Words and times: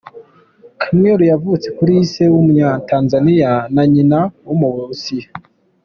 Kamwelu 0.81 1.23
yavutse 1.31 1.67
kuri 1.77 1.93
se 2.11 2.23
w’Umunya-Tanzanian 2.33 3.61
na 3.75 3.83
nyina 3.93 4.19
wo 4.45 4.53
mu 4.59 4.67
Burusiya. 4.73 5.29